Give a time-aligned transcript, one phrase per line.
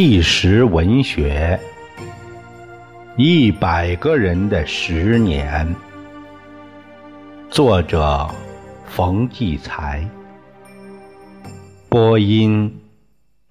[0.00, 1.58] 纪实文学，
[3.16, 5.74] 一百个人的十年。
[7.50, 8.30] 作者：
[8.86, 10.08] 冯骥才。
[11.88, 12.72] 播音：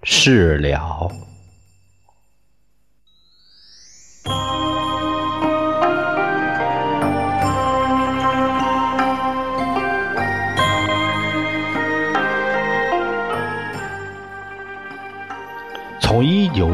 [0.04, 1.12] 释了。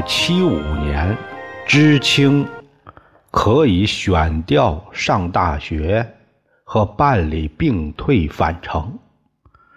[0.07, 1.17] 七五年
[1.67, 2.47] 知青
[3.31, 6.15] 可以选调上大学
[6.63, 8.99] 和办理病退返城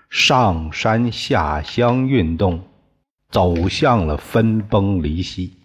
[0.09, 2.61] 上山下乡运动
[3.29, 5.57] 走向了分崩离析。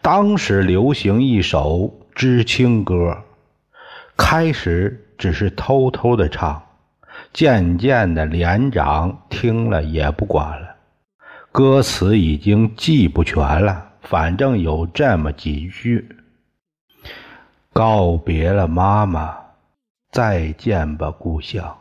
[0.00, 3.24] 当时流行一首知青歌
[4.16, 6.62] 开始只是偷偷的唱
[7.34, 10.67] 渐渐的连长听了也不管了。
[11.50, 16.08] 歌词已经记不全了，反正有这么几句：
[17.72, 19.36] 告别了妈妈，
[20.12, 21.76] 再见吧故乡。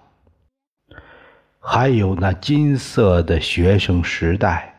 [1.60, 4.74] 还有那金色的学生时代，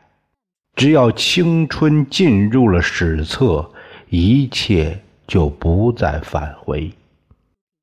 [0.75, 3.71] 只要青春进入了史册，
[4.09, 6.91] 一切就不再返回。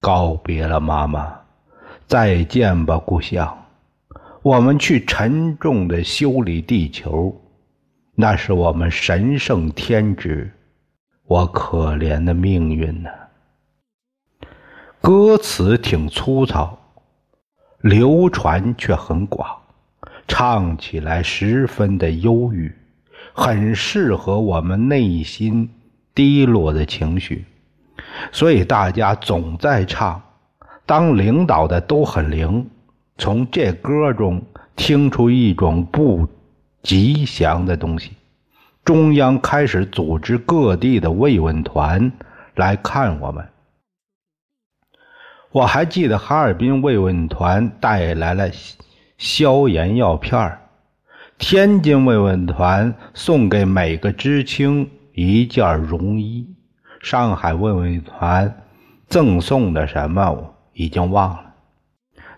[0.01, 1.33] 告别了妈妈，
[2.07, 3.64] 再见吧故乡。
[4.45, 7.35] 我们去沉重的修理地球，
[8.13, 10.51] 那是我们神圣天职。
[11.23, 13.09] 我可怜的命运呐！
[15.01, 16.77] 歌词挺粗糙，
[17.79, 19.49] 流传却很广，
[20.27, 22.71] 唱起来十分的忧郁，
[23.33, 25.67] 很适合我们内心
[26.13, 27.45] 低落的情绪，
[28.31, 30.21] 所以大家总在唱。
[30.85, 32.69] 当领导的都很灵。
[33.17, 34.43] 从这歌中
[34.75, 36.27] 听出一种不
[36.83, 38.11] 吉祥的东西，
[38.83, 42.11] 中央开始组织各地的慰问团
[42.55, 43.47] 来看我们。
[45.51, 48.51] 我还记得哈尔滨慰问团带来了
[49.17, 50.57] 消炎药片
[51.37, 56.45] 天津慰问团送给每个知青一件绒衣，
[56.99, 58.63] 上海慰问团
[59.07, 61.44] 赠送的什么已经忘了。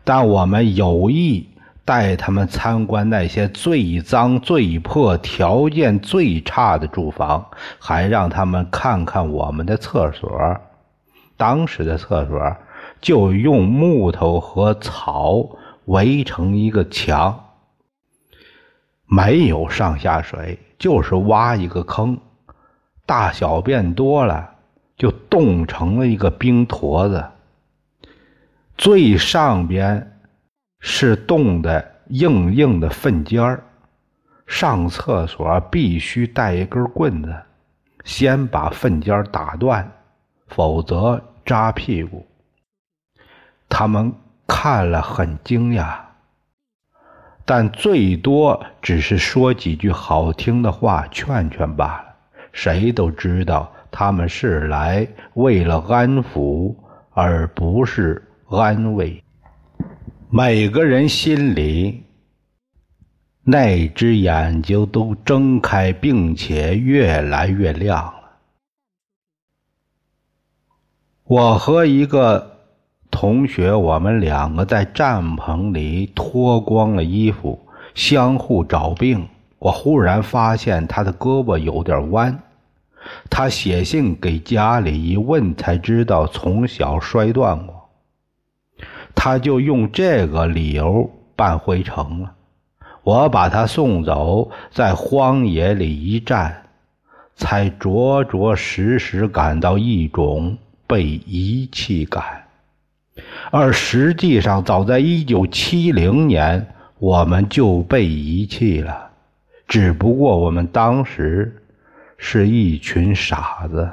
[0.08, 1.50] 但我们有意
[1.84, 7.46] 带他们参观那些最脏、最破、条件最差的住房，
[7.78, 10.32] 还让他们看看我们的厕所。
[11.36, 12.56] 当时的厕所
[13.02, 15.46] 就用木头和草
[15.84, 17.44] 围成一个墙，
[19.08, 22.18] 没有上下水，就是挖一个坑。
[23.06, 24.52] 大小便多了，
[24.96, 27.26] 就冻成了一个冰坨子。
[28.78, 30.20] 最上边
[30.80, 33.64] 是冻的硬硬的粪尖儿，
[34.46, 37.36] 上厕所必须带一根棍子，
[38.06, 39.92] 先把粪尖打断，
[40.46, 42.24] 否则扎屁股。
[43.68, 44.14] 他们
[44.46, 45.98] 看了很惊讶，
[47.46, 52.06] 但最多只是说几句好听的话劝劝罢了。
[52.52, 56.76] 谁都知道他们是来为了安抚，
[57.10, 58.24] 而不是。
[58.50, 59.22] 安慰，
[60.30, 62.04] 每个人心里
[63.44, 68.14] 那只眼睛都睁开，并且越来越亮了。
[71.26, 72.60] 我和一个
[73.12, 77.60] 同学，我们两个在帐篷里脱光了衣服，
[77.94, 79.28] 相互找病。
[79.60, 82.44] 我忽然发现他的胳膊有点弯，
[83.30, 87.77] 他写信给家里一问，才知道从小摔断过。
[89.20, 92.32] 他就用这个理由办回城了。
[93.04, 96.56] 我把他送走，在荒野里一站，
[97.36, 100.56] 才着着实实感到一种
[100.86, 102.24] 被遗弃感。
[103.50, 106.68] 而实际上，早在一九七零年，
[107.00, 109.10] 我们就被遗弃了，
[109.68, 111.64] 只不过我们当时
[112.18, 113.90] 是一群傻子。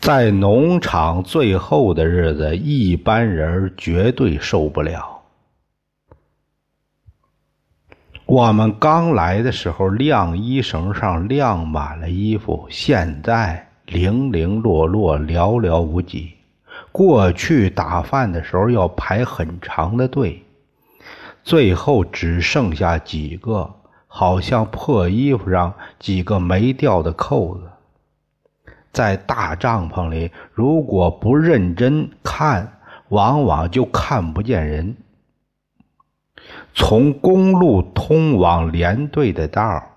[0.00, 5.20] 在农场最后的日子，一般人绝对受不了。
[8.24, 16.32] 我们刚来的时候，晾衣绳上晾满了衣服，现在零零落落，寥寥无几。
[16.90, 20.42] 过去打饭的时候要排很长的队，
[21.42, 23.70] 最后只剩下几个，
[24.06, 27.69] 好像破衣服上几个没掉的扣子。
[28.92, 34.96] 在大帐篷里，如果不认真看，往往就看不见人。
[36.74, 39.90] 从公路通往连队的道儿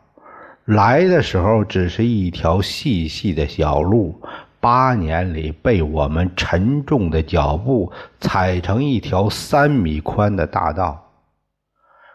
[0.65, 4.21] 来的时候，只是一条细细的小路。
[4.59, 7.91] 八年里，被我们沉重的脚步
[8.21, 11.03] 踩成一条三米宽的大道。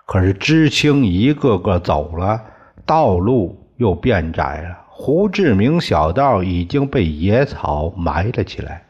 [0.07, 2.41] 可是知青一个个走了，
[2.87, 4.79] 道路又变窄了。
[5.01, 8.83] 胡志明小道已经被野草埋了起来。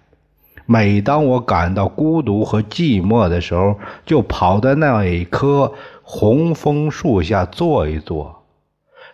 [0.64, 5.70] 每当我感到孤独和寂寞的时候，就跑到那一棵
[6.02, 8.42] 红枫树下坐一坐。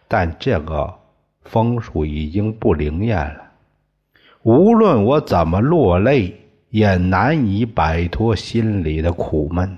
[0.06, 0.94] 但这个
[1.43, 3.43] 枫树已经不灵验了。
[4.44, 6.32] 无论我怎么落泪，
[6.70, 9.76] 也难以摆脱心里的苦闷。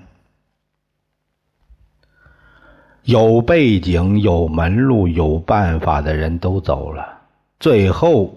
[3.06, 7.06] 有背景、有门路、有办法的人都走了，
[7.60, 8.34] 最后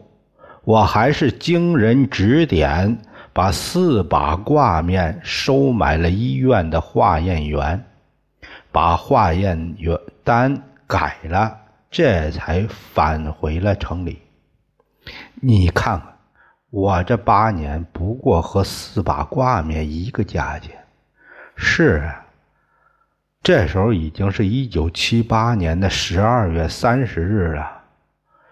[0.64, 2.96] 我还是经人指点，
[3.34, 7.84] 把四把挂面收买了医院的化验员，
[8.72, 11.58] 把化验员单改了，
[11.90, 14.20] 这才返回了城里。
[15.42, 16.08] 你看看。
[16.72, 20.78] 我这八年不过和四把挂面一个价钱。
[21.56, 22.24] 是啊，
[23.50, 27.82] 这时候已经是一九七八年的十二月三十日了，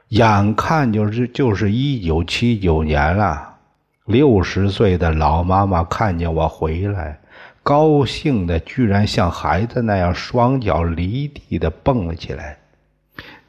[0.08, 3.58] 眼看就是就是一九七九年了。
[4.06, 7.20] 六十岁的老妈妈看见我回来，
[7.62, 12.58] 高兴的居然像孩子那样双脚离地的蹦了起来。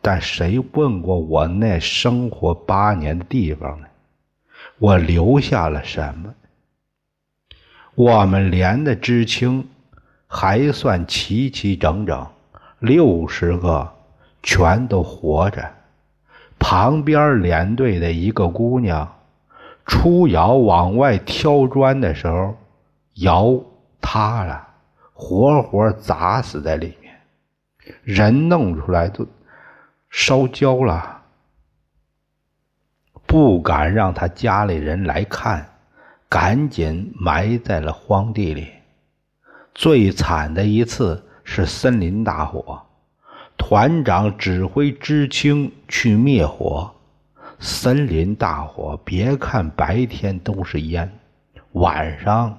[0.02, 3.86] 但谁问过我那生活八年的地方呢？
[4.78, 6.34] 我留下了什么？
[7.94, 9.66] 我们连的知青
[10.28, 12.26] 还算齐齐整整，
[12.78, 13.90] 六十个
[14.42, 15.68] 全都活着。
[16.58, 19.16] 旁边连队的一个姑娘
[19.86, 22.54] 出窑往外挑砖的时候，
[23.14, 23.58] 窑
[24.00, 24.68] 塌了，
[25.14, 27.14] 活活砸死在里面，
[28.04, 29.26] 人弄出来都
[30.10, 31.22] 烧焦了。
[33.24, 35.66] 不敢让他家里人来看，
[36.28, 38.68] 赶紧埋在了荒地里。
[39.78, 42.82] 最惨的一次是森林大火，
[43.56, 46.92] 团长指挥知青去灭火。
[47.60, 51.08] 森林大火，别看白天都是烟，
[51.74, 52.58] 晚上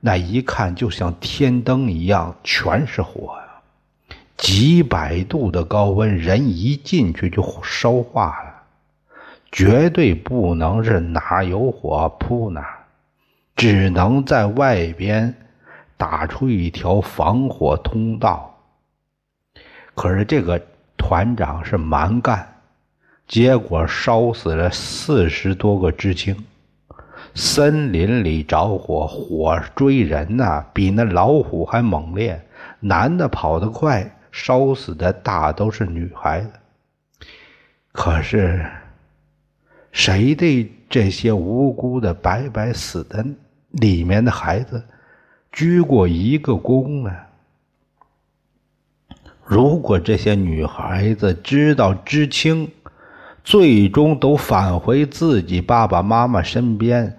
[0.00, 4.16] 那一看就像天灯一样，全是火呀！
[4.36, 8.62] 几百度的高温，人一进去就烧化了。
[9.52, 12.66] 绝对不能是哪有火扑哪，
[13.54, 15.32] 只能在外边
[15.96, 18.54] 打出一条防火通道。
[19.94, 20.60] 可是这个
[20.96, 22.46] 团长是蛮干，
[23.26, 26.36] 结果烧死了四十多个知青。
[27.34, 32.40] 森林里着火，火追人呐，比那老虎还猛烈。
[32.80, 36.50] 男的跑得快，烧死的大都是女孩子。
[37.92, 38.64] 可是。
[39.96, 43.24] 谁对这些无辜的白白死的
[43.70, 44.82] 里面的孩子
[45.54, 47.16] 鞠过一个躬呢？
[49.44, 52.68] 如果这些女孩子知道知青
[53.44, 57.16] 最终都返回自己爸爸妈妈身边，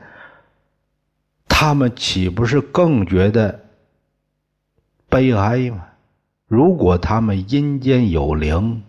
[1.48, 3.62] 他们岂不是更觉得
[5.08, 5.86] 悲哀吗？
[6.46, 8.84] 如果他们阴间有灵。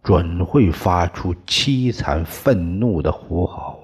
[0.00, 3.77] 准会发出凄惨愤怒的呼号！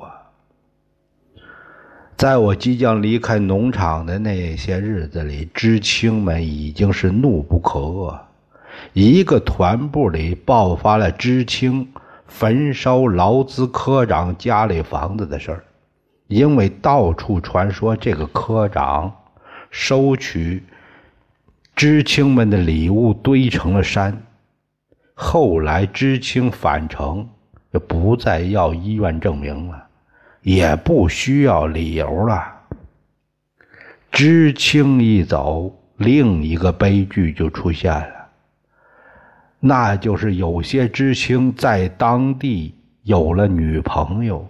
[2.17, 8.17] 在我即将离开农场的那些日子里，知青们已经是怒不可遏。
[8.93, 11.89] 一个团部里爆发了知青
[12.27, 15.65] 焚烧劳资科长家里房子的事儿，
[16.29, 19.13] 因为到处传说这个科长
[19.71, 20.63] 收取
[21.75, 24.23] 知青们的礼物堆成了山。
[25.15, 27.29] 后来知青返城，
[27.73, 29.85] 就不再要医院证明了，
[30.45, 32.53] 也不需要理由了。
[34.13, 38.29] 知青一走，另一个悲剧就出现了，
[39.59, 44.47] 那就是有些知青在当地有了女朋友，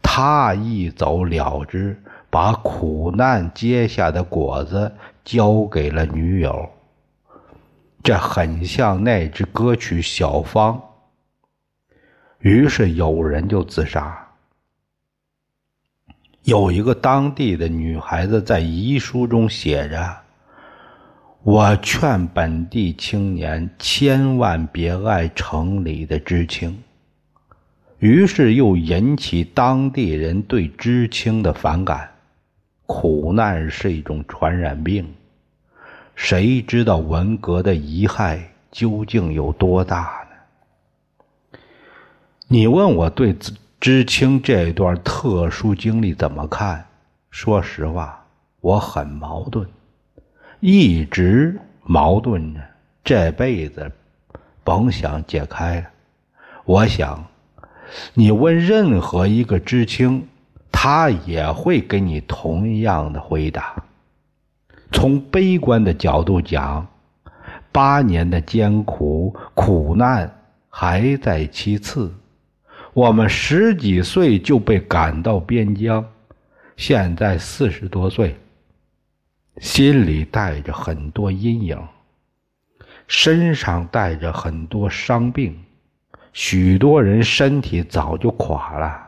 [0.00, 4.90] 他一走了之，把苦难结下的果子
[5.24, 6.70] 交给了女友。
[8.02, 10.74] 这很像那支歌曲《小芳》。
[12.38, 14.25] 于是有人就自杀。
[16.46, 20.16] 有一个当地的女孩子在遗书中写着
[21.42, 26.80] ：“我劝本地青年千万别爱城里的知青。”
[27.98, 32.08] 于是又引起当地人对知青的反感。
[32.86, 35.04] 苦难是一种传染病。
[36.14, 38.38] 谁知道文革的遗害
[38.70, 41.58] 究竟有多大呢？
[42.46, 43.34] 你问我对
[43.86, 46.84] 知青这段特殊经历怎么看？
[47.30, 48.20] 说实话，
[48.60, 49.64] 我很矛盾，
[50.58, 52.60] 一直矛盾着，
[53.04, 53.88] 这辈子
[54.64, 55.86] 甭想解开。
[56.64, 57.24] 我想，
[58.12, 60.26] 你问任何一个知青，
[60.72, 63.76] 他也会给你同样的回答。
[64.90, 66.84] 从悲观的角度讲，
[67.70, 70.28] 八年的艰苦苦难
[70.68, 72.12] 还在其次。
[72.96, 76.02] 我们十几岁就被赶到边疆，
[76.78, 78.34] 现在四十多岁，
[79.58, 81.78] 心里带着很多阴影，
[83.06, 85.62] 身上带着很多伤病，
[86.32, 89.06] 许多人身体早就垮了，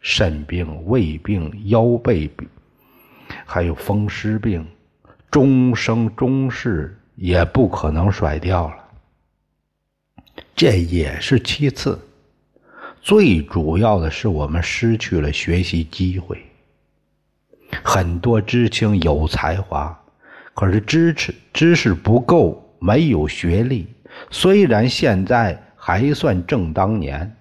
[0.00, 2.48] 肾病、胃病、腰背病，
[3.44, 4.66] 还有风湿病。
[5.30, 8.76] 终生终世也不可能甩掉了，
[10.56, 12.00] 这也是其次。
[13.00, 16.42] 最主要的是，我们失去了学习机会。
[17.84, 19.98] 很多知青有才华，
[20.54, 23.86] 可是知识知识不够，没有学历。
[24.30, 27.34] 虽然现在还算正当年，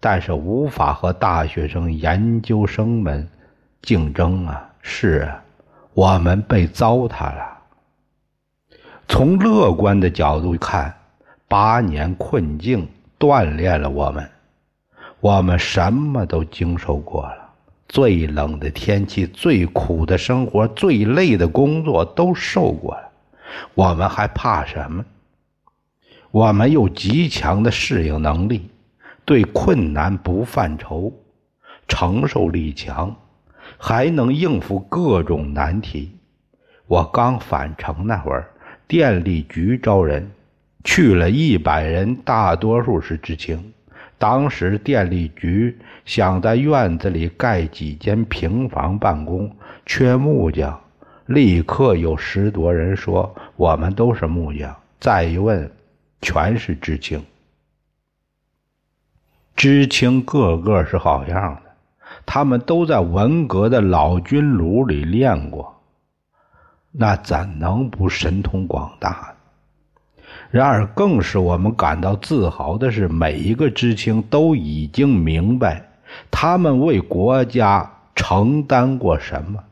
[0.00, 3.28] 但是无法和大学生、研究生们
[3.82, 4.68] 竞争啊！
[4.82, 5.42] 是啊。
[5.92, 7.58] 我们被糟蹋了。
[9.08, 10.94] 从乐观的角度看，
[11.48, 14.30] 八年困境锻炼了我们，
[15.20, 17.50] 我们什么都经受过了。
[17.88, 23.10] 最冷的天气、最苦的生活、最累的工作都受过了，
[23.74, 25.04] 我们还怕什么？
[26.30, 28.70] 我们有极强的适应能力，
[29.24, 31.12] 对困难不犯愁，
[31.86, 33.14] 承受力强。
[33.78, 36.10] 还能应付各种难题。
[36.86, 38.50] 我刚返程那会儿，
[38.88, 40.30] 电力局招人，
[40.82, 43.72] 去了一百人，大多数是知青。
[44.20, 49.50] 当时电力局想在院子里盖几间平房办公，
[49.86, 50.78] 缺木匠，
[51.24, 54.76] 立刻有十多人说我们都是木匠。
[54.98, 55.72] 再一问，
[56.20, 57.24] 全是知青。
[59.56, 61.70] 知青个个是好样的。
[62.26, 65.74] 他们都在文革的老军炉里练过，
[66.92, 69.39] 那怎能不神通广大呢？
[70.50, 75.90] 然而，更使我们感到自豪的是，每一个知青都已经明白，
[76.28, 79.62] 他们为国家承担过什么。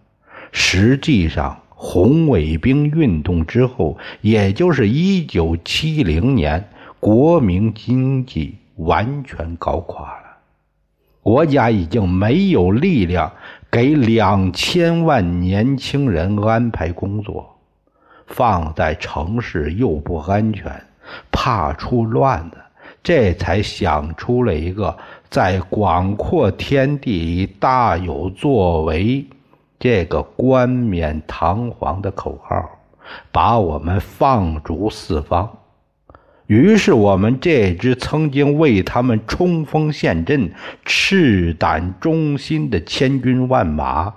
[0.52, 6.68] 实际上，红卫兵运动之后，也就是一九七零年，
[7.00, 10.38] 国民经济完全搞垮了。
[11.22, 13.30] 国家已经没有力量
[13.70, 17.57] 给两千万年轻人安排工作，
[18.28, 20.70] 放在城市又不安全，
[21.32, 22.56] 怕出乱子，
[23.02, 24.96] 这才想出了一个
[25.28, 29.26] 在广阔天地里大有作为
[29.78, 32.70] 这个冠冕堂皇的口号，
[33.32, 35.50] 把我们放逐四方。
[36.46, 40.50] 于是，我们这支曾经为他们冲锋陷阵、
[40.84, 44.14] 赤胆忠心的千军万马，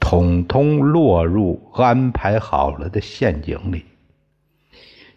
[0.00, 3.84] 统统落入安排好了的陷阱里。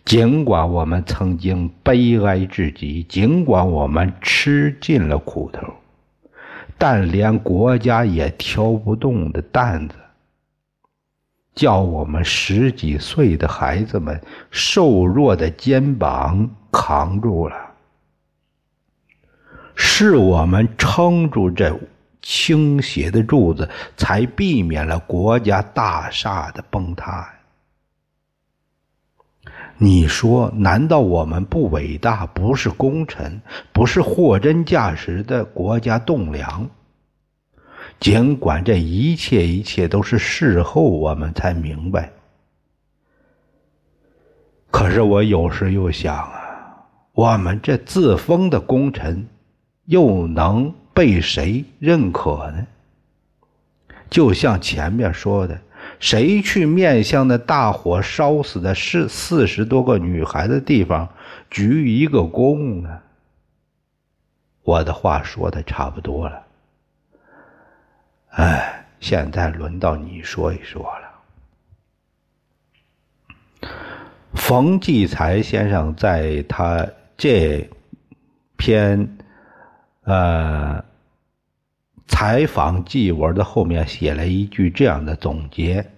[0.03, 5.67] 尽管我们曾经悲哀至极，尽管我们吃尽了苦头，
[6.77, 9.95] 但连国家也挑不动的担子。
[11.53, 14.19] 叫我们十几岁的孩子们
[14.49, 17.55] 瘦弱的肩膀扛住了，
[19.75, 21.77] 是我们撑住这
[22.21, 27.27] 倾斜的柱子，才避免了国家大厦的崩塌。
[29.77, 32.27] 你说，难道我们不伟大？
[32.27, 33.41] 不是功臣，
[33.73, 36.69] 不是货真价实的国家栋梁？
[37.99, 42.11] 尽管这一切一切都是事后我们才明白，
[44.69, 49.27] 可是我有时又想啊，我们这自封的功臣，
[49.85, 52.67] 又能被谁认可呢？
[54.09, 55.61] 就像前面说的，
[55.99, 61.07] 谁去面向那大火烧死的四四十多个女孩的地方
[61.49, 62.99] 鞠一个躬呢？
[64.63, 66.43] 我的话说的差不多了。
[68.31, 71.07] 哎，现在轮到你说一说了。
[74.33, 77.69] 冯骥才先生在他这
[78.57, 79.17] 篇
[80.11, 80.83] 呃
[82.05, 85.89] 采访记文的后面写了一句这样的总结：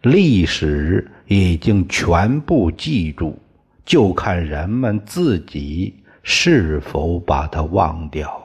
[0.00, 3.38] 历史已经全部记住，
[3.84, 8.43] 就看人们自己是否把它忘掉。